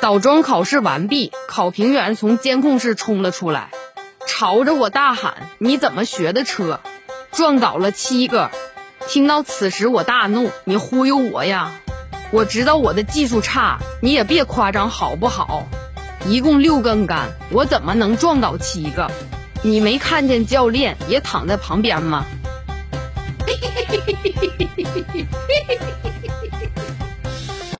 [0.00, 3.70] 倒桩考试完毕，考评员从监控室冲了出来，
[4.26, 6.80] 朝着我大喊：“你怎么学的车？
[7.32, 8.50] 撞倒了七个！”
[9.08, 11.72] 听到此时，我大怒：“你忽悠我呀！
[12.30, 15.66] 我知道我的技术差，你也别夸张好不好？
[16.26, 19.10] 一共六根杆，我怎么能撞倒七个？
[19.62, 22.24] 你没看见教练也躺在旁边吗？”